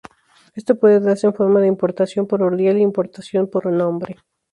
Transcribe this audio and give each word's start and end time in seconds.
Esto 0.55 0.79
puede 0.79 0.99
darse 0.99 1.27
en 1.27 1.35
forma 1.35 1.59
de 1.59 1.67
importación 1.67 2.25
por 2.25 2.41
ordinal 2.41 2.77
o 2.77 2.79
importación 2.79 3.47
por 3.47 3.67
nombre. 3.71 4.15